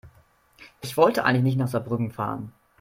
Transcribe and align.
Ich 0.81 0.97
wollte 0.97 1.25
eigentlich 1.25 1.43
nicht 1.43 1.57
nach 1.59 1.67
Saarbrücken 1.67 2.09
fahren 2.09 2.51